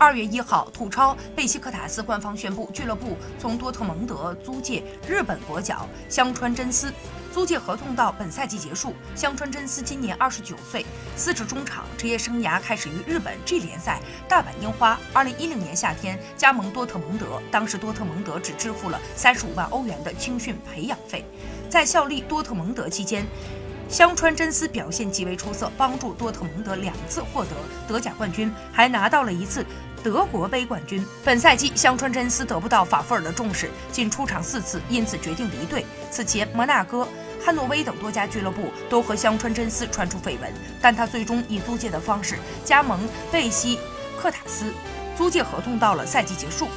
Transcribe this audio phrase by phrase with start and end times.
[0.00, 6.90] 二月一号，土超贝西克塔斯官方宣布，俱乐部从多特蒙德租借日本国脚香川真司，
[7.30, 8.94] 租借合同到本赛季结束。
[9.14, 10.86] 香川真司今年二十九岁，
[11.16, 14.98] 司职中场，职业生涯开始于日本 G 联赛大阪樱花。
[15.12, 21.26] 二零一零年夏天加盟多特蒙德，当时多特蒙德只支付了三十五万欧元的青训培养费。
[21.68, 23.26] 在效力多特蒙德期间，
[23.88, 27.50] 香川真司表现极为出色，帮助多特蒙德两次获得
[27.86, 29.64] 德甲冠军，还拿到了一次
[30.02, 31.04] 德国杯冠军。
[31.24, 35.84] 本赛季，香川真司得不到法夫尔的重视，仅出场四次，因此决定离队。
[36.10, 37.06] 此前，摩纳哥、
[37.44, 43.00] 汉诺威等多家俱乐部都和香川真司传出绯闻，但他最终以租借的方式加盟
[43.30, 43.78] 贝西
[44.20, 44.72] 克塔斯，
[45.16, 46.68] 租借合同到了赛季结束。